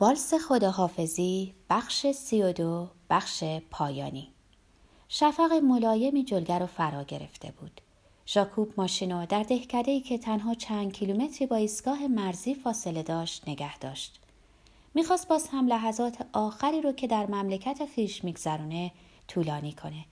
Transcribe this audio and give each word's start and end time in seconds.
والس 0.00 0.34
خداحافظی 0.34 1.54
بخش 1.70 2.06
سی 2.06 2.42
و 2.42 2.52
دو 2.52 2.88
بخش 3.10 3.44
پایانی. 3.70 4.28
شفق 5.08 5.52
ملایمی 5.52 6.24
جلگر 6.24 6.58
رو 6.58 6.66
فرا 6.66 7.02
گرفته 7.02 7.52
بود. 7.60 7.80
ژاکوب 8.26 8.72
ماشینو 8.76 9.26
در 9.26 9.42
دهکده 9.42 10.00
که 10.00 10.18
تنها 10.18 10.54
چند 10.54 10.92
کیلومتری 10.92 11.46
با 11.46 11.56
ایستگاه 11.56 12.06
مرزی 12.06 12.54
فاصله 12.54 13.02
داشت 13.02 13.48
نگه 13.48 13.78
داشت. 13.78 14.20
می‌خواست 14.94 15.28
باز 15.28 15.48
هم 15.48 15.66
لحظات 15.66 16.26
آخری 16.32 16.80
رو 16.80 16.92
که 16.92 17.06
در 17.06 17.26
مملکت 17.26 17.86
خیش 17.94 18.24
میگذرونه 18.24 18.92
طولانی 19.28 19.72
کنه. 19.72 20.04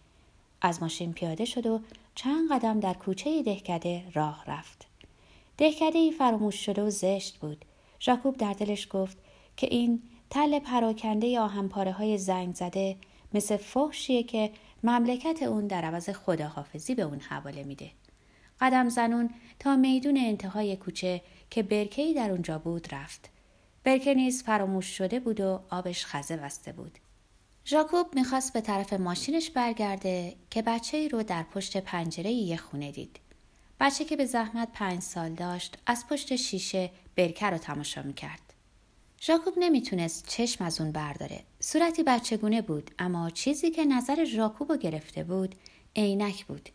از 0.61 0.83
ماشین 0.83 1.13
پیاده 1.13 1.45
شد 1.45 1.67
و 1.67 1.81
چند 2.15 2.53
قدم 2.53 2.81
در 2.81 2.95
کوچه 2.95 3.43
دهکده 3.43 4.05
راه 4.15 4.45
رفت. 4.47 4.87
دهکده 5.59 5.99
ای 5.99 6.13
فراموش 6.13 6.67
شده 6.67 6.83
و 6.83 6.91
زشت 6.91 7.37
بود. 7.37 7.65
ژاکوب 8.01 8.37
در 8.37 8.53
دلش 8.53 8.89
گفت 8.91 9.26
که 9.57 9.67
این 9.71 10.03
تل 10.31 10.59
پراکنده 10.59 11.41
آهنپاره 11.41 11.93
های 11.93 12.19
زنگ 12.19 12.55
زده 12.55 12.97
مثل 13.35 13.57
فحشیه 13.57 14.23
که 14.23 14.51
مملکت 14.85 15.43
اون 15.43 15.67
در 15.67 15.85
عوض 15.85 16.11
خداحافظی 16.11 16.95
به 16.95 17.03
اون 17.03 17.21
حواله 17.21 17.65
میده. 17.65 17.91
قدم 18.61 18.89
زنون 18.89 19.31
تا 19.59 19.77
میدون 19.77 20.17
انتهای 20.17 20.77
کوچه 20.77 21.23
که 21.51 21.63
برکهی 21.63 22.15
در 22.15 22.31
اونجا 22.31 22.59
بود 22.59 22.95
رفت. 22.95 23.31
برکه 23.85 24.15
نیز 24.15 24.43
فراموش 24.43 24.87
شده 24.87 25.21
بود 25.21 25.41
و 25.41 25.61
آبش 25.71 26.07
خزه 26.07 26.37
وسته 26.37 26.73
بود. 26.73 26.99
ژاکوب 27.67 28.15
می‌خواست 28.15 28.53
به 28.53 28.61
طرف 28.61 28.93
ماشینش 28.93 29.51
برگرده 29.51 30.35
که 30.51 30.63
بچه 30.63 30.97
ای 30.97 31.09
رو 31.09 31.23
در 31.23 31.43
پشت 31.43 31.77
پنجره 31.77 32.31
یه 32.31 32.57
خونه 32.57 32.93
دید. 32.93 33.21
بچه 33.81 34.05
که 34.05 34.17
به 34.17 34.25
زحمت 34.27 34.69
پنج 34.73 35.03
سال 35.03 35.31
داشت 35.33 35.79
از 35.87 36.05
پشت 36.11 36.37
شیشه 36.37 36.91
برکه 37.17 37.47
رو 37.47 37.59
تماشا 37.59 38.03
می‌کرد. 38.03 38.46
ژاکوب 39.27 39.55
نمی‌تونست 39.57 40.29
چشم 40.29 40.65
از 40.65 40.81
اون 40.81 40.93
برداره. 40.93 41.41
صورتی 41.61 42.03
بچگونه 42.03 42.63
بود 42.63 42.91
اما 42.99 43.31
چیزی 43.31 43.71
که 43.71 43.85
نظر 43.85 44.25
ژاکوب 44.25 44.77
گرفته 44.77 45.25
بود 45.25 45.55
عینک 45.97 46.47
بود. 46.47 46.69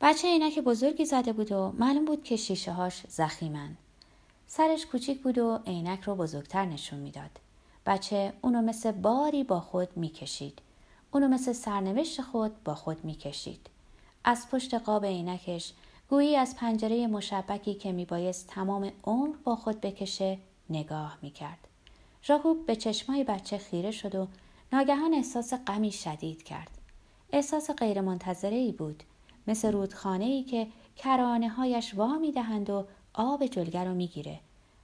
بچه 0.00 0.28
عینک 0.28 0.58
بزرگی 0.58 1.04
زده 1.04 1.32
بود 1.32 1.52
و 1.52 1.72
معلوم 1.78 2.04
بود 2.04 2.24
که 2.24 2.36
شیشه 2.36 2.72
هاش 2.72 3.02
زخیمن. 3.08 3.76
سرش 4.46 4.86
کوچیک 4.86 5.22
بود 5.22 5.38
و 5.38 5.58
عینک 5.66 6.00
رو 6.00 6.14
بزرگتر 6.14 6.64
نشون 6.64 6.98
می‌داد. 6.98 7.30
بچه 7.86 8.32
اونو 8.42 8.62
مثل 8.62 8.92
باری 8.92 9.44
با 9.44 9.60
خود 9.60 9.96
می‌کشید. 9.96 10.58
اونو 11.12 11.28
مثل 11.28 11.52
سرنوشت 11.52 12.22
خود 12.22 12.64
با 12.64 12.74
خود 12.74 13.04
می‌کشید. 13.04 13.66
از 14.24 14.48
پشت 14.50 14.74
قاب 14.74 15.04
عینکش 15.04 15.72
گویی 16.10 16.36
از 16.36 16.56
پنجره 16.56 17.06
مشبکی 17.06 17.74
که 17.74 17.92
میبایست 17.92 18.46
تمام 18.46 18.92
عمر 19.04 19.36
با 19.44 19.56
خود 19.56 19.80
بکشه 19.80 20.38
نگاه 20.70 21.18
می‌کرد. 21.22 21.63
ژاکوب 22.26 22.66
به 22.66 22.76
چشمای 22.76 23.24
بچه 23.24 23.58
خیره 23.58 23.90
شد 23.90 24.14
و 24.14 24.28
ناگهان 24.72 25.14
احساس 25.14 25.54
غمی 25.54 25.92
شدید 25.92 26.42
کرد. 26.42 26.70
احساس 27.32 27.70
غیرمنتظره 27.70 28.56
ای 28.56 28.72
بود 28.72 29.02
مثل 29.46 29.72
رودخانه 29.72 30.24
ای 30.24 30.42
که 30.42 30.66
کرانه 30.96 31.48
هایش 31.48 31.94
وا 31.94 32.18
می 32.18 32.32
دهند 32.32 32.70
و 32.70 32.86
آب 33.14 33.46
جلگر 33.46 33.84
رو 33.84 33.94
می‌گیره. 33.94 34.40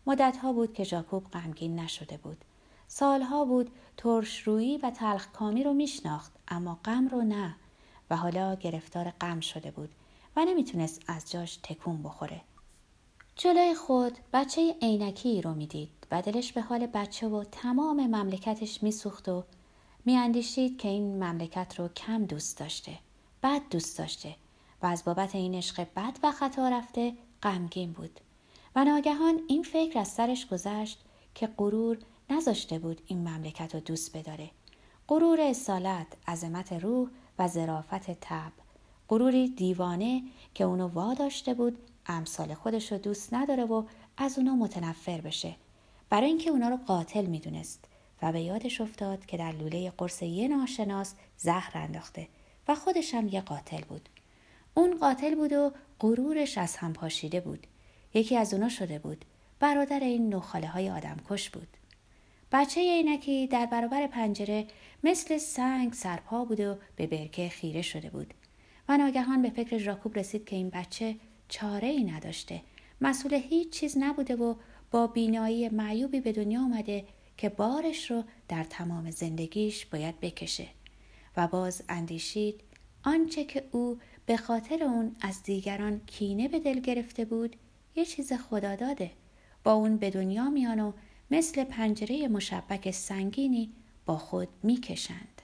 مدت 0.07 0.37
ها 0.37 0.53
بود 0.53 0.75
که 0.75 0.85
ژاکوب 0.85 1.25
غمگین 1.25 1.79
نشده 1.79 2.17
بود. 2.17 2.45
سالها 2.89 3.45
بود 3.45 3.71
ترش 3.97 4.43
رویی 4.43 4.79
و 4.79 4.91
تلخ 4.91 5.33
کامی 5.33 5.65
رو 5.65 5.73
میشناخت 5.73 6.33
اما 6.49 6.79
غم 6.85 7.09
رو 7.09 7.23
نه 7.23 7.57
و 8.11 8.17
حالا 8.17 8.55
گرفتار 8.55 9.11
غم 9.11 9.41
شده 9.41 9.71
بود 9.71 9.91
و 10.37 10.45
نمی‌تونست 10.45 11.03
از 11.07 11.31
جاش 11.31 11.59
تکون 11.63 12.03
بخوره. 12.03 12.41
جلوی 13.37 13.75
خود 13.75 14.19
بچه 14.33 14.77
عینکی 14.83 15.43
رو 15.43 15.55
می‌دید 15.55 16.00
و 16.11 16.23
به 16.55 16.61
حال 16.61 16.87
بچه 16.87 17.29
و 17.29 17.45
تمام 17.45 18.07
مملکتش 18.07 18.83
میسوخت 18.83 19.29
و 19.29 19.45
میاندیشید 20.05 20.79
که 20.79 20.89
این 20.89 21.25
مملکت 21.25 21.75
رو 21.79 21.89
کم 21.89 22.25
دوست 22.25 22.59
داشته 22.59 22.99
بد 23.43 23.63
دوست 23.71 23.99
داشته 23.99 24.37
و 24.83 24.87
از 24.87 25.05
بابت 25.05 25.35
این 25.35 25.55
عشق 25.55 25.87
بد 25.97 26.19
و 26.23 26.33
خطا 26.33 26.69
رفته 26.69 27.13
غمگین 27.43 27.93
بود. 27.93 28.21
و 28.77 28.85
ناگهان 28.85 29.41
این 29.49 29.63
فکر 29.63 29.99
از 29.99 30.09
سرش 30.09 30.47
گذشت 30.47 30.99
که 31.35 31.47
غرور 31.47 31.99
نذاشته 32.31 32.79
بود 32.79 33.01
این 33.07 33.29
مملکت 33.29 33.75
رو 33.75 33.81
دوست 33.81 34.17
بداره. 34.17 34.51
غرور 35.09 35.41
اصالت 35.41 36.07
عظمت 36.29 36.73
روح 36.73 37.09
و 37.39 37.49
ظرافت 37.49 38.11
تب 38.21 38.53
غروری 39.09 39.49
دیوانه 39.49 40.23
که 40.55 40.65
اونو 40.65 40.89
واداشته 40.89 41.55
بود 41.55 41.79
امثال 42.07 42.55
خودش 42.55 42.93
رو 42.93 42.99
دوست 42.99 43.35
نداره 43.35 43.65
و 43.65 43.85
از 44.17 44.39
اونا 44.39 44.55
متنفر 44.55 45.21
بشه. 45.21 45.57
برای 46.11 46.27
اینکه 46.27 46.51
اونا 46.51 46.69
رو 46.69 46.77
قاتل 46.77 47.27
می‌دونست 47.27 47.85
و 48.23 48.33
به 48.33 48.41
یادش 48.41 48.81
افتاد 48.81 49.27
که 49.27 49.37
در 49.37 49.53
لوله 49.53 49.91
قرص 49.91 50.23
یه 50.23 50.49
ناشناس 50.49 51.15
زهر 51.37 51.73
انداخته 51.75 52.29
و 52.69 52.75
خودش 52.75 53.15
هم 53.15 53.29
یه 53.29 53.41
قاتل 53.41 53.81
بود. 53.81 54.09
اون 54.75 54.99
قاتل 54.99 55.35
بود 55.35 55.53
و 55.53 55.73
غرورش 56.01 56.59
از 56.59 56.77
هم 56.77 56.93
پاشیده 56.93 57.41
بود. 57.41 57.67
یکی 58.15 58.37
از 58.37 58.55
اونا 58.55 58.69
شده 58.69 58.99
بود. 58.99 59.25
برادر 59.61 60.01
این 60.01 60.35
نخاله 60.35 60.67
های 60.67 60.91
آدم 60.91 61.17
کش 61.29 61.51
بود. 61.51 61.69
بچه 62.53 62.81
عینکی 62.81 63.47
در 63.47 63.67
برابر 63.67 64.07
پنجره 64.07 64.67
مثل 65.05 65.39
سنگ 65.39 65.93
سرپا 65.93 66.45
بود 66.45 66.61
و 66.61 66.77
به 66.97 67.07
برکه 67.07 67.49
خیره 67.49 67.83
شده 67.83 68.11
بود. 68.11 68.35
و 68.89 68.97
ناگهان 68.97 69.43
به 69.43 69.51
فکر 69.51 69.79
ژاکوب 69.79 70.19
رسید 70.19 70.45
که 70.45 70.57
این 70.57 70.71
بچه 70.71 71.17
چاره 71.49 71.89
ای 71.89 72.05
نداشته. 72.05 72.63
مسئول 73.01 73.35
هیچ 73.35 73.71
چیز 73.71 73.99
نبوده 73.99 74.37
و 74.37 74.55
با 74.91 75.07
بینایی 75.07 75.69
معیوبی 75.69 76.21
به 76.21 76.33
دنیا 76.33 76.61
آمده 76.61 77.05
که 77.37 77.49
بارش 77.49 78.11
رو 78.11 78.25
در 78.49 78.65
تمام 78.65 79.11
زندگیش 79.11 79.87
باید 79.87 80.21
بکشه 80.21 80.67
و 81.37 81.49
باز 81.49 81.83
اندیشید 81.89 82.61
آنچه 83.05 83.45
که 83.45 83.65
او 83.73 83.99
به 84.27 84.37
خاطر 84.37 84.85
اون 84.85 85.17
از 85.21 85.43
دیگران 85.43 86.01
کینه 86.07 86.49
به 86.49 86.59
دل 86.59 86.81
گرفته 86.81 87.25
بود 87.25 87.57
یه 87.95 88.05
چیز 88.05 88.33
خدا 88.33 88.77
داده. 88.77 89.11
با 89.65 89.73
اون 89.73 89.97
به 89.97 90.11
دنیا 90.11 90.51
میان 90.51 90.81
و 90.81 90.93
مثل 91.31 91.65
پنجره 91.65 92.29
مشبک 92.29 92.91
سنگینی 92.91 93.73
با 94.07 94.19
خود 94.19 94.49
می‌کشند. 94.63 95.43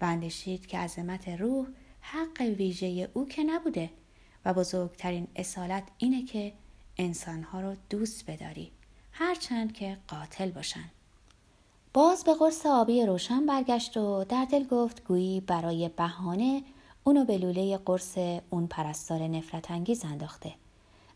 و 0.00 0.04
اندیشید 0.04 0.66
که 0.66 0.78
عظمت 0.78 1.28
روح 1.28 1.66
حق 2.00 2.40
ویژه 2.40 3.10
او 3.14 3.28
که 3.28 3.44
نبوده 3.44 3.90
و 4.44 4.54
بزرگترین 4.54 5.26
اصالت 5.36 5.88
اینه 5.98 6.24
که 6.24 6.52
انسانها 6.96 7.60
رو 7.60 7.76
دوست 7.90 8.30
بداری. 8.30 8.70
هرچند 9.18 9.72
که 9.72 9.98
قاتل 10.08 10.50
باشن. 10.50 10.84
باز 11.94 12.24
به 12.24 12.34
قرص 12.34 12.66
آبی 12.66 13.06
روشن 13.06 13.46
برگشت 13.46 13.96
و 13.96 14.24
در 14.24 14.44
دل 14.44 14.64
گفت 14.64 15.04
گویی 15.04 15.40
برای 15.40 15.88
بهانه 15.88 16.62
اونو 17.04 17.24
به 17.24 17.38
لوله 17.38 17.76
قرص 17.76 18.18
اون 18.50 18.66
پرستار 18.66 19.22
نفرت 19.22 19.70
انگیز 19.70 20.04
انداخته. 20.04 20.54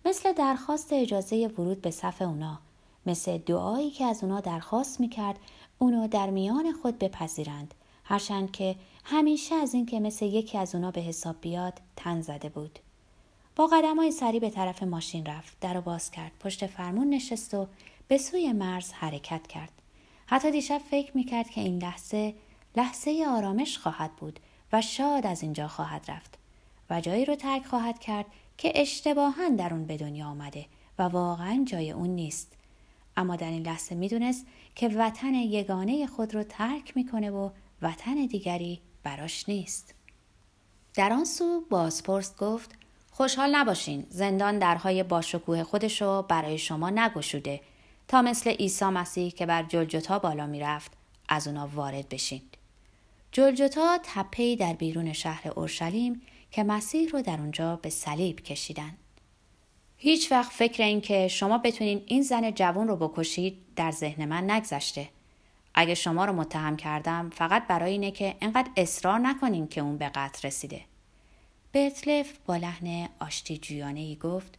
مثل 0.04 0.32
درخواست 0.32 0.92
اجازه 0.92 1.46
ورود 1.46 1.82
به 1.82 1.90
صف 1.90 2.22
اونا 2.22 2.58
مثل 3.06 3.38
دعایی 3.38 3.90
که 3.90 4.04
از 4.04 4.24
اونا 4.24 4.40
درخواست 4.40 5.00
می‌کرد 5.00 5.38
اونو 5.78 6.08
در 6.08 6.30
میان 6.30 6.72
خود 6.82 6.98
بپذیرند. 6.98 7.74
هرچند 8.04 8.50
که 8.50 8.76
همیشه 9.04 9.54
از 9.54 9.74
اینکه 9.74 10.00
مثل 10.00 10.26
یکی 10.26 10.58
از 10.58 10.74
اونا 10.74 10.90
به 10.90 11.00
حساب 11.00 11.36
بیاد 11.40 11.80
تن 11.96 12.20
زده 12.20 12.48
بود. 12.48 12.78
با 13.56 13.66
قدم 13.66 13.96
های 13.96 14.12
سری 14.12 14.40
به 14.40 14.50
طرف 14.50 14.82
ماشین 14.82 15.26
رفت. 15.26 15.60
در 15.60 15.76
و 15.76 15.80
باز 15.80 16.10
کرد. 16.10 16.32
پشت 16.40 16.66
فرمون 16.66 17.10
نشست 17.10 17.54
و 17.54 17.66
به 18.08 18.18
سوی 18.18 18.52
مرز 18.52 18.92
حرکت 18.92 19.46
کرد. 19.46 19.72
حتی 20.26 20.50
دیشب 20.50 20.78
فکر 20.90 21.16
می‌کرد 21.16 21.50
که 21.50 21.60
این 21.60 21.82
لحظه 21.82 22.34
لحظه 22.76 23.24
آرامش 23.28 23.78
خواهد 23.78 24.16
بود 24.16 24.40
و 24.72 24.82
شاد 24.82 25.26
از 25.26 25.42
اینجا 25.42 25.68
خواهد 25.68 26.10
رفت. 26.10 26.38
و 26.90 27.00
جایی 27.00 27.24
رو 27.24 27.34
ترک 27.34 27.66
خواهد 27.66 27.98
کرد 27.98 28.26
که 28.58 28.72
اشتباها 28.74 29.48
در 29.48 29.74
اون 29.74 29.86
به 29.86 29.96
دنیا 29.96 30.26
آمده 30.26 30.66
و 30.98 31.02
واقعا 31.02 31.64
جای 31.66 31.90
اون 31.90 32.10
نیست. 32.10 32.52
اما 33.16 33.36
در 33.36 33.50
این 33.50 33.62
لحظه 33.62 33.94
می‌دونست 33.94 34.46
که 34.74 34.88
وطن 34.88 35.34
یگانه 35.34 36.06
خود 36.06 36.34
رو 36.34 36.42
ترک 36.42 36.96
می‌کنه 36.96 37.30
و 37.30 37.50
وطن 37.82 38.14
دیگری 38.14 38.80
براش 39.02 39.48
نیست. 39.48 39.94
در 40.94 41.12
آن 41.12 41.24
سو 41.24 41.64
بازپرس 41.70 42.36
گفت 42.36 42.74
خوشحال 43.20 43.56
نباشین. 43.56 44.06
زندان 44.08 44.58
درهای 44.58 45.02
باشکوه 45.02 45.62
خودشو 45.62 46.22
برای 46.22 46.58
شما 46.58 46.90
نگشوده. 46.90 47.60
تا 48.08 48.22
مثل 48.22 48.50
عیسی 48.50 48.84
مسیح 48.84 49.30
که 49.30 49.46
بر 49.46 49.62
جلجتا 49.62 50.18
بالا 50.18 50.46
می‌رفت 50.46 50.92
از 51.28 51.48
اونا 51.48 51.68
وارد 51.74 52.08
بشین. 52.08 52.42
جلجتا 53.32 53.98
تپهی 54.02 54.56
در 54.56 54.72
بیرون 54.72 55.12
شهر 55.12 55.48
اورشلیم 55.48 56.22
که 56.50 56.64
مسیح 56.64 57.08
رو 57.08 57.22
در 57.22 57.40
اونجا 57.40 57.76
به 57.76 57.90
صلیب 57.90 58.40
کشیدن. 58.40 58.96
هیچ 59.96 60.32
وقت 60.32 60.52
فکر 60.52 60.82
این 60.82 61.00
که 61.00 61.28
شما 61.28 61.58
بتونین 61.58 62.02
این 62.06 62.22
زن 62.22 62.50
جوان 62.50 62.88
رو 62.88 62.96
بکشید 62.96 63.58
در 63.76 63.90
ذهن 63.90 64.24
من 64.24 64.50
نگذشته. 64.50 65.08
اگه 65.74 65.94
شما 65.94 66.24
رو 66.24 66.32
متهم 66.32 66.76
کردم 66.76 67.30
فقط 67.30 67.66
برای 67.66 67.92
اینه 67.92 68.10
که 68.10 68.36
انقدر 68.40 68.70
اصرار 68.76 69.18
نکنین 69.18 69.68
که 69.68 69.80
اون 69.80 69.98
به 69.98 70.08
قتل 70.08 70.48
رسیده. 70.48 70.89
برتلف 71.72 72.38
با 72.46 72.56
لحن 72.56 73.08
آشتی 73.20 73.58
جویانه 73.58 74.00
ای 74.00 74.16
گفت 74.16 74.58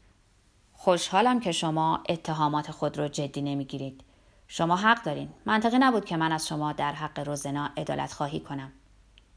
خوشحالم 0.74 1.40
که 1.40 1.52
شما 1.52 2.04
اتهامات 2.10 2.72
خود 2.72 2.98
را 2.98 3.08
جدی 3.08 3.42
نمی‌گیرید. 3.42 4.02
شما 4.48 4.76
حق 4.76 5.04
دارین. 5.04 5.30
منطقی 5.46 5.78
نبود 5.80 6.06
که 6.06 6.18
من 6.18 6.32
از 6.32 6.48
شما 6.48 6.74
در 6.74 6.92
حق 6.92 7.20
روزنا 7.20 7.70
ادالت 7.78 8.14
خواهی 8.14 8.40
کنم. 8.40 8.72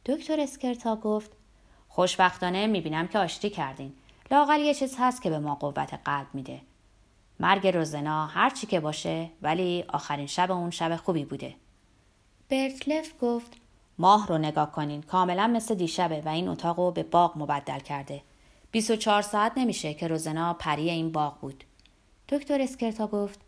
دکتر 0.07 0.41
اسکرتا 0.41 0.97
گفت 0.97 1.31
خوشبختانه 1.89 2.67
می‌بینم 2.67 3.09
که 3.09 3.19
آشتی 3.19 3.51
کردین. 3.51 3.93
لاقل 4.31 4.61
یه 4.61 4.75
چیز 4.75 4.97
هست 4.99 5.23
که 5.23 5.31
به 5.31 5.39
ما 5.39 5.55
قوت 5.55 5.95
قلب 6.05 6.27
میده. 6.35 6.61
مرگ 7.41 7.67
روزنا 7.67 8.27
هر 8.27 8.51
چی 8.51 8.67
که 8.67 8.81
باشه 8.81 9.31
ولی 9.43 9.85
آخرین 9.89 10.27
شب 10.27 10.51
اون 10.51 10.71
شب 10.71 10.97
خوبی 10.97 11.25
بوده. 11.25 11.55
برتلف 12.51 13.13
گفت 13.21 13.64
ماه 13.99 14.27
رو 14.27 14.39
نگاه 14.39 14.73
کنین. 14.73 15.03
کاملا 15.03 15.47
مثل 15.47 15.75
دیشبه 15.75 16.21
و 16.21 16.29
این 16.29 16.49
اتاق 16.49 16.79
رو 16.79 16.91
به 16.91 17.03
باغ 17.03 17.39
مبدل 17.39 17.79
کرده. 17.79 18.23
24 18.71 19.23
ساعت 19.23 19.53
نمیشه 19.57 19.95
که 19.95 20.09
روزنا 20.09 20.55
پری 20.55 20.91
این 20.91 21.13
باغ 21.13 21.41
بود. 21.41 21.65
دکتر 22.29 22.61
اسکرتا 22.61 23.07
گفت 23.07 23.41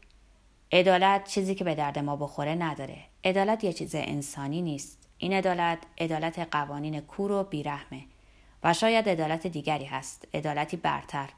عدالت 0.73 1.29
چیزی 1.29 1.55
که 1.55 1.65
به 1.65 1.75
درد 1.75 1.99
ما 1.99 2.17
بخوره 2.17 2.55
نداره. 2.55 2.99
عدالت 3.25 3.65
یه 3.65 3.73
چیز 3.73 3.95
انسانی 3.95 4.63
نیست. 4.63 5.09
این 5.19 5.33
عدالت 5.33 5.79
عدالت 5.99 6.39
قوانین 6.39 7.01
کور 7.01 7.33
و 7.33 7.45
بیرحمه. 7.45 8.03
و 8.65 8.75
شاید 8.75 9.09
عدالت 9.09 9.47
دیگری 9.47 9.85
هست. 9.85 10.29
عدالتی 10.35 10.77
برتر. 10.77 11.31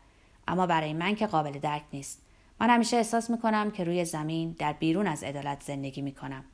اما 0.49 0.67
برای 0.67 0.93
من 0.93 1.15
که 1.15 1.27
قابل 1.27 1.59
درک 1.59 1.83
نیست. 1.93 2.23
من 2.61 2.71
همیشه 2.71 2.97
احساس 2.97 3.31
می‌کنم 3.31 3.71
که 3.71 3.85
روی 3.85 4.05
زمین 4.05 4.57
در 4.59 4.73
بیرون 4.73 5.07
از 5.07 5.23
عدالت 5.23 5.63
زندگی 5.63 6.03
می‌کنم. 6.03 6.45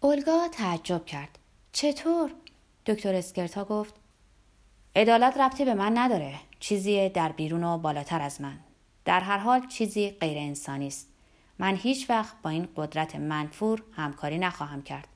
اولگا 0.00 0.48
تعجب 0.52 1.04
کرد. 1.04 1.38
چطور؟ 1.76 2.30
دکتر 2.86 3.14
اسکرتا 3.14 3.64
گفت 3.64 3.94
عدالت 4.96 5.36
ربطی 5.36 5.64
به 5.64 5.74
من 5.74 5.98
نداره. 5.98 6.34
چیزی 6.60 7.08
در 7.08 7.32
بیرون 7.32 7.64
و 7.64 7.78
بالاتر 7.78 8.22
از 8.22 8.40
من. 8.40 8.58
در 9.04 9.20
هر 9.20 9.38
حال 9.38 9.66
چیزی 9.66 10.10
غیر 10.10 10.38
انسانی 10.38 10.86
است. 10.86 11.08
من 11.58 11.76
هیچ 11.76 12.10
وقت 12.10 12.42
با 12.42 12.50
این 12.50 12.68
قدرت 12.76 13.16
منفور 13.16 13.82
همکاری 13.92 14.38
نخواهم 14.38 14.82
کرد. 14.82 15.08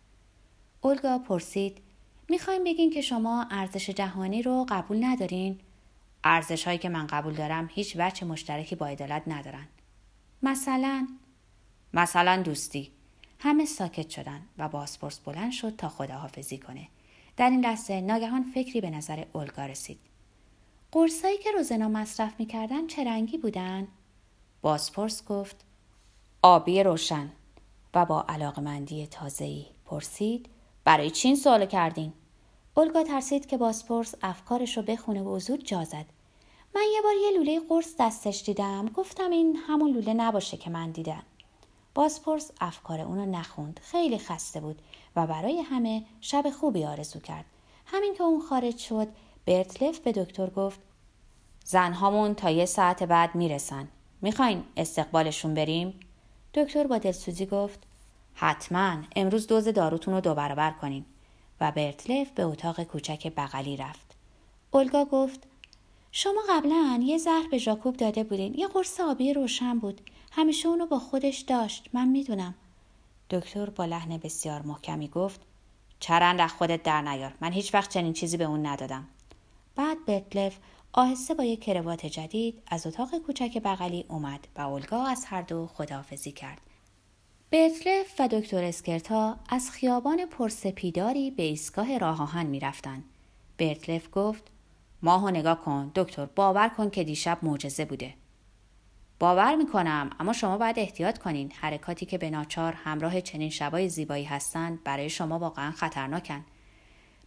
اولگا 0.80 1.18
پرسید 1.18 1.78
می‌خوایم 2.28 2.64
بگین 2.64 2.90
که 2.90 3.00
شما 3.00 3.46
ارزش 3.50 3.90
جهانی 3.90 4.42
رو 4.42 4.66
قبول 4.68 5.04
ندارین؟ 5.04 5.60
ارزش 6.24 6.64
هایی 6.64 6.78
که 6.78 6.88
من 6.88 7.06
قبول 7.06 7.34
دارم 7.34 7.70
هیچ 7.72 7.96
وجه 7.98 8.24
مشترکی 8.24 8.76
با 8.76 8.86
عدالت 8.86 9.22
ندارن. 9.26 9.66
مثلا؟ 10.42 11.08
مثلا 11.94 12.42
دوستی. 12.42 12.90
همه 13.42 13.64
ساکت 13.64 14.10
شدن 14.10 14.42
و 14.58 14.68
بازپرس 14.68 15.18
بلند 15.18 15.52
شد 15.52 15.76
تا 15.76 15.88
خداحافظی 15.88 16.58
کنه. 16.58 16.88
در 17.36 17.50
این 17.50 17.60
لحظه 17.60 18.00
ناگهان 18.00 18.42
فکری 18.54 18.80
به 18.80 18.90
نظر 18.90 19.24
اولگا 19.32 19.66
رسید. 19.66 19.98
قرصایی 20.92 21.38
که 21.38 21.52
روزنا 21.52 21.88
مصرف 21.88 22.32
می‌کردن 22.38 22.86
چه 22.86 23.04
رنگی 23.04 23.38
بودن؟ 23.38 23.88
بازپرس 24.62 25.24
گفت 25.24 25.56
آبی 26.42 26.82
روشن 26.82 27.32
و 27.94 28.04
با 28.04 28.24
علاقمندی 28.28 29.06
تازه‌ای 29.06 29.66
پرسید 29.84 30.48
برای 30.84 31.10
چین 31.10 31.36
سوال 31.36 31.66
کردین؟ 31.66 32.12
اولگا 32.76 33.02
ترسید 33.02 33.46
که 33.46 33.56
بازپرس 33.56 34.14
افکارش 34.22 34.76
رو 34.76 34.82
بخونه 34.82 35.22
و 35.22 35.38
زود 35.38 35.64
جا 35.64 35.84
زد. 35.84 36.06
من 36.74 36.84
یه 36.94 37.02
بار 37.02 37.14
یه 37.14 37.38
لوله 37.38 37.60
قرص 37.68 37.94
دستش 37.98 38.42
دیدم 38.42 38.86
گفتم 38.86 39.30
این 39.30 39.56
همون 39.56 39.90
لوله 39.90 40.14
نباشه 40.14 40.56
که 40.56 40.70
من 40.70 40.90
دیدم. 40.90 41.22
بازپرس 42.00 42.50
افکار 42.60 43.00
اونو 43.00 43.26
نخوند. 43.26 43.80
خیلی 43.82 44.18
خسته 44.18 44.60
بود 44.60 44.82
و 45.16 45.26
برای 45.26 45.60
همه 45.60 46.04
شب 46.20 46.50
خوبی 46.60 46.84
آرزو 46.84 47.20
کرد. 47.20 47.44
همین 47.86 48.14
که 48.14 48.22
اون 48.22 48.40
خارج 48.40 48.76
شد 48.78 49.08
برتلف 49.46 49.98
به 49.98 50.12
دکتر 50.12 50.50
گفت 50.50 50.80
زنهامون 51.64 52.34
تا 52.34 52.50
یه 52.50 52.66
ساعت 52.66 53.02
بعد 53.02 53.34
می‌رسن. 53.34 53.88
می‌خواین 54.22 54.64
استقبالشون 54.76 55.54
بریم؟ 55.54 56.00
دکتر 56.54 56.86
با 56.86 56.98
دلسوزی 56.98 57.46
گفت 57.46 57.78
حتما. 58.34 58.96
امروز 59.16 59.46
دوز 59.46 59.68
داروتون 59.68 60.14
رو 60.14 60.20
دو 60.20 60.34
برابر 60.34 60.70
کنین. 60.70 61.04
و 61.60 61.72
برتلف 61.72 62.30
به 62.30 62.42
اتاق 62.42 62.82
کوچک 62.82 63.32
بغلی 63.36 63.76
رفت. 63.76 64.16
اولگا 64.70 65.04
گفت 65.04 65.46
شما 66.12 66.40
قبلا 66.48 67.00
یه 67.02 67.18
زهر 67.18 67.48
به 67.50 67.58
ژاکوب 67.58 67.96
داده 67.96 68.24
بودین. 68.24 68.54
یه 68.54 68.68
قرص 68.68 69.00
آبی 69.00 69.34
روشن 69.34 69.78
بود. 69.78 70.00
همیشه 70.32 70.68
اونو 70.68 70.86
با 70.86 70.98
خودش 70.98 71.38
داشت. 71.38 71.88
من 71.92 72.08
می‌دونم. 72.08 72.54
دکتر 73.30 73.70
با 73.70 73.84
لحن 73.84 74.18
بسیار 74.18 74.62
محکمی 74.62 75.08
گفت 75.08 75.40
چرند 76.00 76.40
از 76.40 76.52
خودت 76.52 76.82
در 76.82 77.02
نیار. 77.02 77.34
من 77.40 77.52
هیچ 77.52 77.74
وقت 77.74 77.90
چنین 77.90 78.12
چیزی 78.12 78.36
به 78.36 78.44
اون 78.44 78.66
ندادم. 78.66 79.08
بعد 79.76 80.04
برتلف 80.06 80.58
آهسته 80.92 81.34
با 81.34 81.44
یک 81.44 81.60
کروات 81.60 82.06
جدید 82.06 82.62
از 82.66 82.86
اتاق 82.86 83.18
کوچک 83.18 83.62
بغلی 83.64 84.04
اومد 84.08 84.48
و 84.56 84.60
اولگا 84.60 85.04
از 85.04 85.24
هر 85.24 85.42
دو 85.42 85.66
خداحافظی 85.66 86.32
کرد. 86.32 86.60
برتلف 87.50 88.14
و 88.18 88.28
دکتر 88.28 88.64
اسکرتا 88.64 89.36
از 89.48 89.70
خیابان 89.70 90.26
پرسپیداری 90.26 91.30
به 91.30 91.42
ایستگاه 91.42 91.98
راه 91.98 92.22
آهن 92.22 92.46
می‌رفتند 92.46 93.04
برتلف 93.58 94.08
گفت 94.12 94.42
ماهو 95.02 95.30
نگاه 95.30 95.60
کن. 95.60 95.92
دکتر 95.94 96.26
باور 96.26 96.68
کن 96.68 96.90
که 96.90 97.04
دیشب 97.04 97.38
معجزه 97.42 97.84
بوده. 97.84 98.14
باور 99.18 99.54
می‌کنم 99.54 100.10
اما 100.20 100.32
شما 100.32 100.58
باید 100.58 100.78
احتیاط 100.78 101.18
کنین. 101.18 101.52
حرکاتی 101.52 102.06
که 102.06 102.18
به 102.18 102.30
ناچار 102.30 102.72
همراه 102.72 103.20
چنین 103.20 103.50
شبای 103.50 103.88
زیبایی 103.88 104.24
هستند 104.24 104.84
برای 104.84 105.10
شما 105.10 105.38
واقعا 105.38 105.70
خطرناکن. 105.70 106.44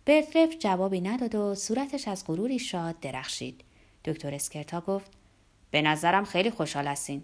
برتلف 0.06 0.58
جوابی 0.60 1.02
نداد 1.02 1.36
و 1.36 1.56
صورتش 1.56 2.08
از 2.08 2.26
غروری 2.28 2.60
شاد 2.60 3.00
درخشید. 3.00 3.64
دکتر 4.06 4.34
اسکرتا 4.34 4.82
گفت 4.82 5.12
به 5.72 5.82
نظرم 5.82 6.26
خیلی 6.26 6.50
خوشحال 6.52 6.88
هستین. 6.88 7.24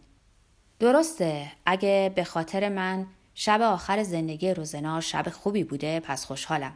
درسته 0.80 1.52
اگه 1.66 2.12
به 2.16 2.24
خاطر 2.24 2.70
من 2.70 3.08
شب 3.34 3.62
آخر 3.62 4.04
زندگی 4.04 4.54
روزنا 4.54 5.02
شب 5.02 5.30
خوبی 5.30 5.64
بوده 5.64 6.00
پس 6.00 6.26
خوشحالم. 6.26 6.74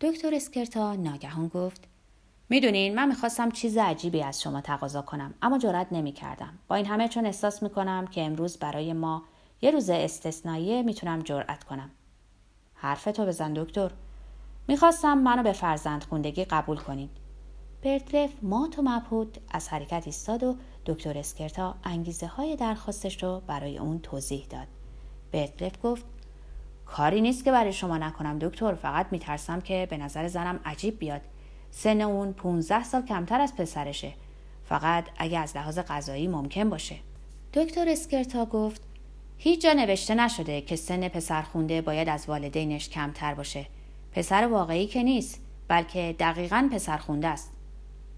دکتر 0.00 0.34
اسکرتا 0.34 0.94
ناگهان 0.94 1.48
گفت 1.48 1.84
می‌دونین 2.52 2.94
من 2.94 3.08
می‌خواستم 3.08 3.50
چیز 3.50 3.76
عجیبی 3.76 4.22
از 4.22 4.42
شما 4.42 4.60
تقاضا 4.60 5.02
کنم 5.02 5.34
اما 5.42 5.58
جرأت 5.58 5.86
نمی‌کردم. 5.90 6.58
با 6.68 6.76
این 6.76 6.86
همه 6.86 7.08
چون 7.08 7.26
احساس 7.26 7.62
می‌کنم 7.62 8.06
که 8.06 8.22
امروز 8.22 8.56
برای 8.56 8.92
ما 8.92 9.22
یه 9.62 9.70
روز 9.70 9.90
استثنایی 9.90 10.82
می‌تونم 10.82 11.18
جرأت 11.22 11.64
کنم. 11.64 11.90
حرفتو 12.74 13.26
بزن 13.26 13.52
دکتر. 13.52 13.90
می‌خواستم 14.68 15.18
منو 15.18 15.42
به 15.42 15.52
فرزند 15.52 16.04
خوندگی 16.04 16.44
قبول 16.44 16.76
کنین. 16.76 17.08
برتلف 17.82 18.30
مات 18.42 18.78
و 18.78 18.82
مبهود 18.82 19.38
از 19.50 19.68
حرکت 19.68 20.02
ایستاد 20.06 20.42
و 20.42 20.56
دکتر 20.86 21.18
اسکرتا 21.18 21.74
انگیزه 21.84 22.26
های 22.26 22.56
درخواستش 22.56 23.22
رو 23.22 23.42
برای 23.46 23.78
اون 23.78 23.98
توضیح 23.98 24.46
داد. 24.50 24.66
برتلف 25.32 25.72
گفت 25.82 26.04
کاری 26.86 27.20
نیست 27.20 27.44
که 27.44 27.52
برای 27.52 27.72
شما 27.72 27.98
نکنم 27.98 28.38
دکتر 28.38 28.74
فقط 28.74 29.06
میترسم 29.10 29.60
که 29.60 29.86
به 29.90 29.96
نظر 29.96 30.28
زنم 30.28 30.60
عجیب 30.64 30.98
بیاد. 30.98 31.20
سن 31.70 32.00
اون 32.00 32.32
15 32.32 32.84
سال 32.84 33.02
کمتر 33.02 33.40
از 33.40 33.56
پسرشه. 33.56 34.12
فقط 34.64 35.04
اگه 35.18 35.38
از 35.38 35.56
لحاظ 35.56 35.78
غذایی 35.78 36.28
ممکن 36.28 36.70
باشه. 36.70 36.96
دکتر 37.54 37.88
اسکرتا 37.88 38.44
گفت 38.44 38.82
هیچ 39.38 39.62
جا 39.62 39.72
نوشته 39.72 40.14
نشده 40.14 40.60
که 40.60 40.76
سن 40.76 41.08
پسر 41.08 41.42
خونده 41.42 41.80
باید 41.80 42.08
از 42.08 42.28
والدینش 42.28 42.88
کمتر 42.88 43.34
باشه. 43.34 43.66
پسر 44.12 44.46
واقعی 44.46 44.86
که 44.86 45.02
نیست 45.02 45.40
بلکه 45.68 46.16
دقیقا 46.18 46.68
پسر 46.72 46.96
خونده 46.96 47.28
است. 47.28 47.50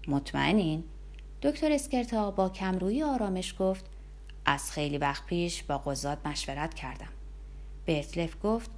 مطمئنین؟ 0.07 0.83
دکتر 1.41 1.71
اسکرتا 1.71 2.31
با 2.31 2.49
کمرویی 2.49 3.03
آرامش 3.03 3.55
گفت 3.59 3.85
از 4.45 4.71
خیلی 4.71 4.97
وقت 4.97 5.25
پیش 5.25 5.63
با 5.63 5.77
قضات 5.77 6.17
مشورت 6.25 6.73
کردم. 6.73 7.09
برتلف 7.87 8.35
گفت 8.43 8.71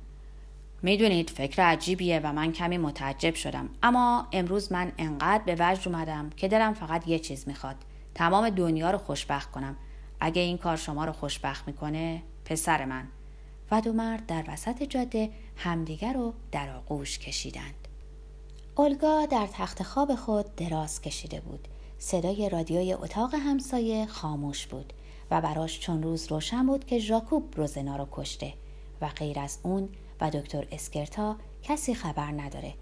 می‌دونید 0.81 1.29
فکر 1.29 1.61
عجیبیه 1.61 2.19
و 2.23 2.33
من 2.33 2.51
کمی 2.51 2.77
متعجب 2.77 3.35
شدم. 3.35 3.69
اما 3.83 4.27
امروز 4.31 4.71
من 4.71 4.91
انقدر 4.97 5.43
به 5.43 5.55
وجد 5.59 5.87
اومدم 5.87 6.29
که 6.29 6.47
دلم 6.47 6.73
فقط 6.73 7.07
یه 7.07 7.19
چیز 7.19 7.47
می‌خواد. 7.47 7.75
تمام 8.15 8.49
دنیا 8.49 8.91
رو 8.91 8.97
خوشبخت 8.97 9.51
کنم. 9.51 9.75
اگه 10.19 10.41
این 10.41 10.57
کار 10.57 10.77
شما 10.77 11.05
رو 11.05 11.11
خوشبخت 11.11 11.67
می‌کنه 11.67 12.21
پسر 12.45 12.85
من. 12.85 13.07
و 13.71 13.81
دو 13.81 13.93
مرد 13.93 14.25
در 14.25 14.43
وسط 14.47 14.83
جاده 14.83 15.29
همدیگر 15.57 16.13
رو 16.13 16.33
در 16.51 16.69
آغوش 16.69 17.19
کشیدند. 17.19 17.87
اولگا 18.75 19.25
در 19.25 19.47
تخت 19.53 19.83
خواب 19.83 20.15
خود 20.15 20.55
دراز 20.55 21.01
کشیده 21.01 21.41
بود. 21.41 21.67
صدای 21.97 22.49
رادیوی 22.49 22.93
اتاق 22.93 23.35
همسایه 23.35 24.05
خاموش 24.05 24.67
بود 24.67 24.93
و 25.31 25.41
براش 25.41 25.79
چون 25.79 26.03
روز 26.03 26.31
روشن 26.31 26.65
بود 26.65 26.85
که 26.85 26.99
ژاکوب 26.99 27.53
روزنا 27.57 27.95
رو 27.95 28.07
کشته 28.11 28.53
و 29.01 29.07
غیر 29.07 29.39
از 29.39 29.59
اون 29.63 29.89
و 30.21 30.29
دکتر 30.29 30.67
اسکرتا 30.71 31.35
کسی 31.63 31.93
خبر 31.93 32.31
نداره. 32.31 32.73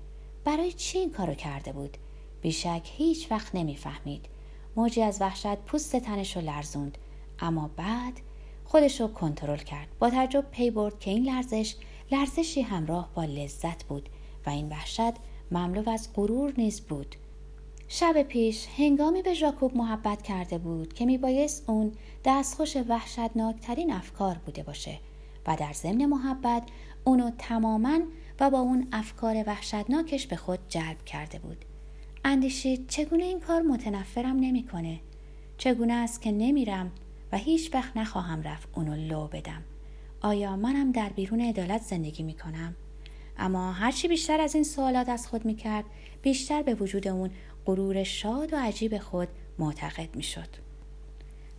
برای 0.46 0.72
چی 0.72 0.98
این 0.98 1.12
کارو 1.12 1.34
کرده 1.34 1.72
بود؟ 1.72 1.98
بیشک 2.42 2.90
هیچ 2.98 3.32
وقت 3.32 3.56
نمی‌فهمید. 3.56 4.26
موجی 4.76 5.02
از 5.02 5.22
وحشت 5.22 5.56
پوست 5.56 5.96
تنش 5.96 6.36
رو 6.36 6.42
لرزوند. 6.42 6.98
اما 7.40 7.70
بعد 7.78 8.14
خودش 8.66 9.02
رو 9.02 9.08
کنترل 9.08 9.58
کرد. 9.58 9.88
با 10.00 10.10
تعجب 10.10 10.46
پی 10.52 10.72
برد 10.72 11.00
که 11.00 11.12
این 11.12 11.24
لرزش 11.24 11.76
لرزشی 12.12 12.62
همراه 12.62 13.10
با 13.16 13.24
لذت 13.24 13.84
بود 13.84 14.10
و 14.46 14.50
این 14.50 14.70
وحشت 14.70 15.14
مملو 15.52 15.90
از 15.90 16.10
غرور 16.16 16.54
نیز 16.58 16.82
بود. 16.82 17.16
شب 17.88 18.22
پیش 18.22 18.68
هنگامی 18.78 19.22
به 19.22 19.34
ژاکوب 19.34 19.78
محبت 19.78 20.22
کرده 20.22 20.58
بود 20.58 20.94
که 20.94 21.06
میبایست 21.06 21.70
اون 21.70 21.92
دستخوش 22.26 22.76
وحشتناکترین 22.76 23.94
افکار 23.94 24.38
بوده 24.46 24.64
باشه. 24.64 25.00
و 25.48 25.56
در 25.56 25.74
ضمن 25.74 26.06
محبت 26.06 26.64
اونو 27.04 27.32
تماما 27.38 28.00
و 28.40 28.50
با 28.50 28.60
اون 28.60 28.88
افکار 28.92 29.44
وحشتناکش 29.48 30.28
به 30.28 30.36
خود 30.36 30.60
جلب 30.70 31.06
کرده 31.06 31.40
بود. 31.40 31.66
اندیشید 32.26 32.88
چگونه 32.88 33.24
این 33.24 33.40
کار 33.40 33.62
متنفرم 33.62 34.36
نمی‌کنه؟ 34.40 35.00
چگونه 35.58 35.94
است 35.94 36.22
که 36.22 36.32
نمیرم 36.32 36.92
و 37.32 37.38
هیچ 37.38 37.74
وقت 37.74 37.98
نخواهم 37.98 38.42
رفت 38.42 38.70
اونو 38.76 38.96
لو 38.96 39.28
بدم؟ 39.28 39.64
آیا 40.22 40.56
منم 40.56 40.92
در 40.92 41.10
بیرون 41.10 41.42
عدالت 41.42 41.82
زندگی 41.82 42.24
می‌کنم؟ 42.24 42.76
اما 43.38 43.72
هرچی 43.72 44.08
بیشتر 44.08 44.42
از 44.42 44.56
این 44.56 44.64
سوالات 44.64 45.10
از 45.10 45.28
خود 45.28 45.46
می‌کرد 45.46 45.86
بیشتر 46.22 46.62
به 46.62 46.74
وجود 46.74 47.08
اون 47.08 47.32
غرور 47.66 48.04
شاد 48.04 48.54
و 48.54 48.58
عجیب 48.58 48.98
خود 48.98 49.28
معتقد 49.60 50.16
می‌شد. 50.16 50.50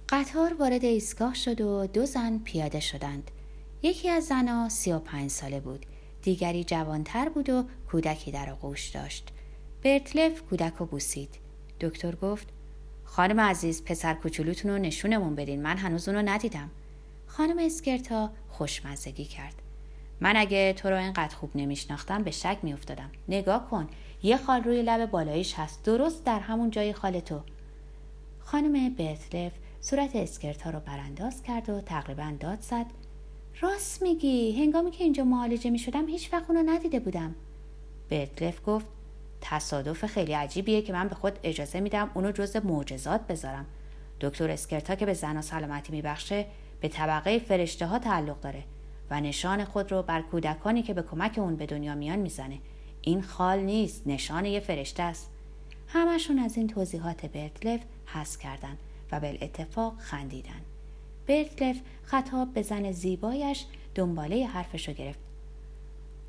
قطار 0.08 0.54
وارد 0.54 0.84
ایستگاه 0.84 1.34
شد 1.34 1.60
و 1.60 1.86
دو 1.86 2.06
زن 2.06 2.38
پیاده 2.38 2.80
شدند. 2.80 3.30
یکی 3.84 4.08
از 4.10 4.24
زنها 4.24 4.68
سی 4.68 4.92
و 4.92 4.98
پنج 4.98 5.30
ساله 5.30 5.60
بود. 5.60 5.86
دیگری 6.22 6.64
جوانتر 6.64 7.28
بود 7.28 7.50
و 7.50 7.64
کودکی 7.90 8.32
در 8.32 8.50
آغوش 8.50 8.88
داشت. 8.88 9.28
برتلف 9.82 10.42
کودک 10.42 10.80
و 10.80 10.84
بوسید. 10.84 11.34
دکتر 11.80 12.14
گفت 12.14 12.48
خانم 13.04 13.40
عزیز 13.40 13.84
پسر 13.84 14.14
کوچولوتون 14.14 14.70
رو 14.70 14.78
نشونمون 14.78 15.34
بدین. 15.34 15.62
من 15.62 15.76
هنوز 15.76 16.08
اونو 16.08 16.22
ندیدم. 16.22 16.70
خانم 17.26 17.58
اسکرتا 17.58 18.30
خوشمزگی 18.48 19.24
کرد. 19.24 19.54
من 20.20 20.36
اگه 20.36 20.72
تو 20.72 20.90
رو 20.90 20.96
اینقدر 20.96 21.36
خوب 21.36 21.50
نمیشناختم 21.54 22.22
به 22.22 22.30
شک 22.30 22.58
میافتادم. 22.62 23.10
نگاه 23.28 23.70
کن 23.70 23.88
یه 24.22 24.36
خال 24.36 24.64
روی 24.64 24.82
لب 24.82 25.10
بالاییش 25.10 25.54
هست. 25.54 25.82
درست 25.82 26.24
در 26.24 26.38
همون 26.40 26.70
جای 26.70 26.92
خال 26.92 27.20
تو. 27.20 27.40
خانم 28.40 28.94
برتلف 28.94 29.52
صورت 29.80 30.16
اسکرتا 30.16 30.70
رو 30.70 30.80
برانداز 30.80 31.42
کرد 31.42 31.68
و 31.70 31.80
تقریبا 31.80 32.34
داد 32.40 32.60
زد. 32.60 33.03
راست 33.60 34.02
میگی. 34.02 34.62
هنگامی 34.62 34.90
که 34.90 35.04
اینجا 35.04 35.24
معالجه 35.24 35.70
می‌شدم 35.70 36.06
هیچ 36.06 36.32
وقت 36.32 36.50
اونو 36.50 36.70
ندیده 36.70 37.00
بودم. 37.00 37.34
برتلف 38.10 38.60
گفت 38.66 38.86
تصادف 39.40 40.06
خیلی 40.06 40.32
عجیبیه 40.32 40.82
که 40.82 40.92
من 40.92 41.08
به 41.08 41.14
خود 41.14 41.38
اجازه 41.42 41.80
میدم 41.80 42.10
اونو 42.14 42.32
جز 42.32 42.56
معجزات 42.56 43.26
بذارم. 43.26 43.66
دکتر 44.20 44.50
اسکرتا 44.50 44.94
که 44.94 45.06
به 45.06 45.14
زن 45.14 45.40
سلامتی 45.40 45.92
میبخشه 45.92 46.46
به 46.80 46.88
طبقه 46.88 47.38
فرشته 47.38 47.86
ها 47.86 47.98
تعلق 47.98 48.40
داره 48.40 48.64
و 49.10 49.20
نشان 49.20 49.64
خود 49.64 49.92
رو 49.92 50.02
بر 50.02 50.22
کودکانی 50.22 50.82
که 50.82 50.94
به 50.94 51.02
کمک 51.02 51.38
اون 51.38 51.56
به 51.56 51.66
دنیا 51.66 51.94
میان 51.94 52.18
می‌زنه. 52.18 52.58
این 53.02 53.22
خال 53.22 53.58
نیست 53.58 54.02
نشان 54.06 54.44
یه 54.44 54.60
فرشته 54.60 55.02
است. 55.02 55.30
همشون 55.88 56.38
از 56.38 56.56
این 56.56 56.66
توضیحات 56.66 57.26
برتلف 57.26 57.80
حس 58.06 58.38
کردن 58.38 58.78
و 59.12 59.20
به 59.20 59.38
اتفاق 59.42 59.98
خندیدن. 59.98 60.60
برتلف 61.26 61.80
خطاب 62.02 62.52
به 62.54 62.62
زن 62.62 62.92
زیبایش 62.92 63.66
دنباله 63.94 64.46
حرفشو 64.46 64.92
گرفت. 64.92 65.18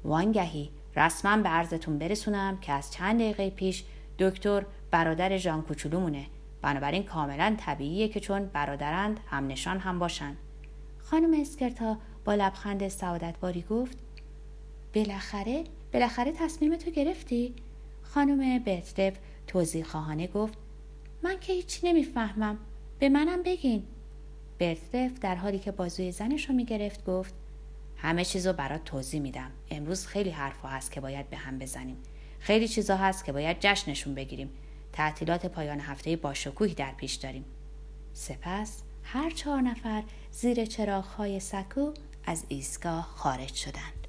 وانگهی 0.04 0.70
رسما 0.96 1.38
به 1.38 1.50
عرضتون 1.50 1.98
برسونم 1.98 2.58
که 2.58 2.72
از 2.74 2.92
چند 2.92 3.20
دقیقه 3.20 3.50
پیش 3.50 3.84
دکتر 4.20 4.66
برادر 4.92 5.38
ژان 5.38 5.62
کوچولومونه. 5.62 6.26
بنابراین 6.62 7.04
کاملا 7.04 7.56
طبیعیه 7.60 8.08
که 8.08 8.20
چون 8.20 8.46
برادرند 8.46 9.20
هم 9.28 9.48
نشان 9.48 9.80
هم 9.80 10.00
باشن. 10.00 10.36
خانم 11.00 11.42
اسکرتا 11.42 11.98
با 12.26 12.36
لبخند 12.36 12.88
سعادتباری 12.88 13.66
گفت 13.70 13.98
بالاخره 14.96 15.64
بالاخره 15.94 16.32
تصمیم 16.32 16.76
تو 16.76 16.92
گرفتی؟ 16.92 17.54
خانم 18.04 18.60
برتلف 18.60 19.14
توضیح 19.48 19.84
خواهانه 19.84 20.28
گفت 20.28 20.58
من 21.24 21.40
که 21.40 21.54
هیچی 21.54 21.88
نمی‌فهمم. 21.88 22.58
به 23.00 23.10
منم 23.10 23.44
بگین. 23.44 23.84
برتلف 24.60 25.20
در 25.20 25.36
حالی 25.36 25.60
که 25.60 25.72
بازوی 25.72 26.12
زنش 26.12 26.50
رو 26.50 26.56
می‌گرفت 26.56 27.06
گفت 27.06 27.34
همه 27.98 28.26
چیز 28.26 28.48
رو 28.48 28.54
برات 28.54 28.84
توضیح 28.84 29.22
میدم. 29.22 29.52
امروز 29.72 30.08
خیلی 30.08 30.30
حرفها 30.30 30.70
هست 30.70 30.92
که 30.92 31.02
باید 31.02 31.30
به 31.30 31.38
هم 31.38 31.60
بزنیم. 31.60 31.98
خیلی 32.40 32.68
چیزا 32.68 32.98
هست 32.98 33.26
که 33.26 33.32
باید 33.32 33.58
جشنشون 33.60 34.16
بگیریم. 34.16 34.50
تعطیلات 34.94 35.46
پایان 35.46 35.80
هفته 35.80 36.16
باشکوهی 36.16 36.74
در 36.74 36.92
پیش 36.92 37.14
داریم. 37.14 37.46
سپس 38.14 38.84
هر 39.04 39.30
چهار 39.30 39.62
نفر 39.62 40.04
زیر 40.32 40.66
چراغهای 40.66 41.40
سکو 41.40 41.92
از 42.26 42.46
ایستگاه 42.48 43.04
خارج 43.16 43.54
شدند. 43.54 44.05